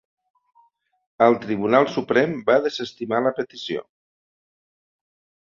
El 1.25 1.37
Tribunal 1.43 1.85
Suprem 1.97 2.33
va 2.47 2.57
desestimar 2.65 3.21
la 3.27 3.35
petició. 3.43 3.85